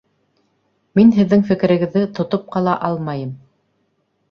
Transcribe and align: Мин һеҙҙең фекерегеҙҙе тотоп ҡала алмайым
Мин 0.99 1.11
һеҙҙең 1.17 1.43
фекерегеҙҙе 1.51 2.03
тотоп 2.21 2.51
ҡала 2.57 2.77
алмайым 2.91 3.39